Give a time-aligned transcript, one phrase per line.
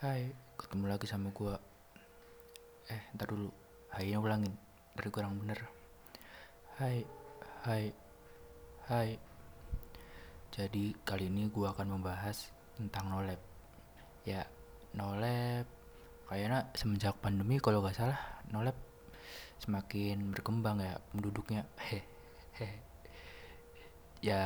[0.00, 1.60] Hai, ketemu lagi sama gua.
[2.88, 3.52] Eh, ntar dulu.
[3.92, 4.48] Hai, ulangin.
[4.96, 5.60] Dari kurang bener.
[6.80, 7.04] Hai,
[7.68, 7.92] hai,
[8.88, 9.20] hai.
[10.56, 12.48] Jadi kali ini gua akan membahas
[12.80, 13.36] tentang nolep.
[14.24, 14.48] Ya,
[14.96, 15.68] nolep
[16.32, 18.80] kayaknya semenjak pandemi kalau gak salah nolep
[19.60, 21.68] semakin berkembang ya penduduknya.
[21.76, 22.72] Hehehe.
[24.24, 24.40] Ya,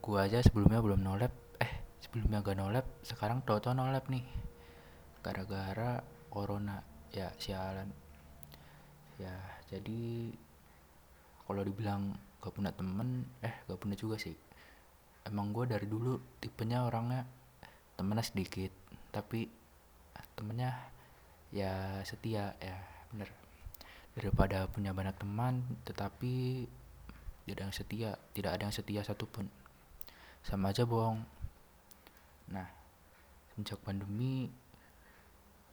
[0.00, 1.32] gua aja sebelumnya belum nolep.
[1.60, 4.47] Eh, sebelumnya gak nolep, sekarang tau-tau nolep nih
[5.28, 6.00] gara-gara
[6.32, 6.80] corona.
[7.12, 7.92] Ya sialan
[9.18, 9.34] ya
[9.66, 10.30] jadi
[11.42, 14.32] kalau dibilang gak punya temen eh gak punya juga sih.
[15.26, 17.26] Emang gue dari dulu tipenya orangnya
[17.98, 18.72] temennya sedikit
[19.12, 19.50] tapi
[20.38, 20.72] temennya
[21.52, 22.78] ya setia ya
[23.10, 23.28] bener.
[24.14, 26.64] Daripada punya banyak teman tetapi
[27.44, 29.50] tidak yang setia tidak ada yang setia satupun.
[30.46, 31.20] Sama aja bohong.
[32.54, 32.68] Nah
[33.58, 34.46] sejak pandemi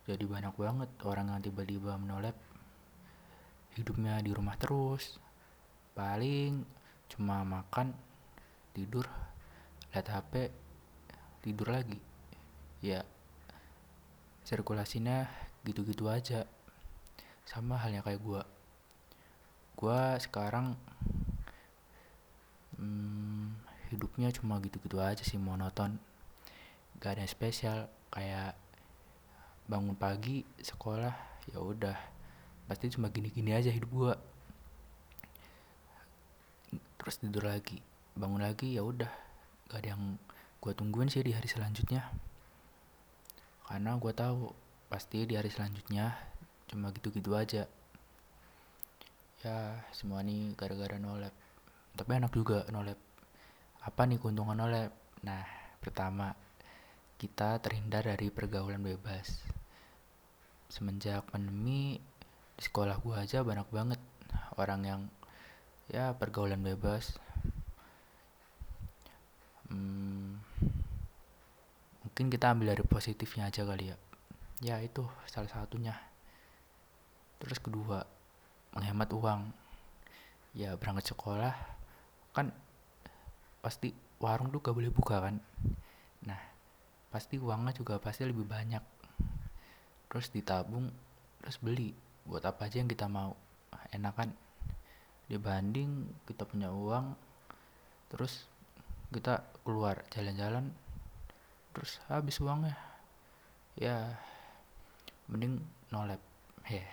[0.06, 2.38] jadi banyak banget orang yang tiba-tiba menolep
[3.74, 5.18] hidupnya di rumah terus.
[5.98, 6.62] Paling
[7.10, 7.90] cuma makan
[8.78, 9.10] tidur
[9.90, 10.54] lihat HP
[11.42, 11.98] tidur lagi.
[12.86, 13.02] Ya
[14.46, 15.26] sirkulasinya
[15.66, 16.46] gitu-gitu aja.
[17.50, 18.46] Sama halnya kayak gua.
[19.74, 20.78] Gua sekarang
[22.78, 23.58] hmm,
[23.90, 25.98] hidupnya cuma gitu-gitu aja sih monoton.
[27.02, 28.54] Gak ada yang spesial kayak
[29.66, 31.14] bangun pagi sekolah
[31.50, 31.98] ya udah.
[32.66, 34.14] Pasti cuma gini-gini aja hidup gua.
[36.98, 37.82] Terus tidur lagi.
[38.18, 39.12] Bangun lagi ya udah.
[39.70, 40.18] Gak ada yang
[40.62, 42.06] gua tungguin sih di hari selanjutnya.
[43.66, 44.54] Karena gua tahu
[44.90, 46.14] pasti di hari selanjutnya
[46.70, 47.70] cuma gitu-gitu aja.
[49.46, 49.58] Ya
[49.94, 51.46] semua ini gara-gara nolep
[51.96, 53.00] tapi enak juga nolep
[53.88, 54.92] apa nih keuntungan nolep
[55.24, 55.42] nah
[55.80, 56.36] pertama
[57.16, 59.40] kita terhindar dari pergaulan bebas.
[60.68, 62.00] Semenjak pandemi
[62.56, 64.02] di sekolah gua aja banyak banget
[64.60, 65.02] orang yang
[65.88, 67.16] ya pergaulan bebas.
[69.72, 70.40] Hmm,
[72.06, 73.98] mungkin kita ambil dari positifnya aja kali ya.
[74.64, 75.96] Ya itu salah satunya.
[77.40, 78.04] Terus kedua
[78.76, 79.42] menghemat uang.
[80.56, 81.52] Ya berangkat sekolah
[82.32, 82.52] kan
[83.60, 83.92] pasti
[84.24, 85.36] warung tuh gak boleh buka kan?
[86.24, 86.55] Nah
[87.16, 88.84] pasti uangnya juga pasti lebih banyak.
[90.12, 90.92] Terus ditabung
[91.40, 91.96] terus beli.
[92.28, 93.32] Buat apa aja yang kita mau.
[93.96, 94.30] Enak kan?
[95.32, 97.16] Dibanding kita punya uang
[98.12, 98.52] terus
[99.16, 100.76] kita keluar jalan-jalan
[101.72, 102.76] terus habis uangnya.
[103.80, 104.20] Ya
[105.32, 105.64] mending
[105.96, 106.20] nolep
[106.68, 106.84] heh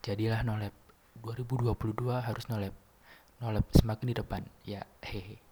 [0.00, 0.72] jadilah nolep
[1.20, 1.76] 2022
[2.16, 2.72] harus nolep
[3.44, 4.42] nolep semakin di depan.
[4.64, 5.45] Ya hehe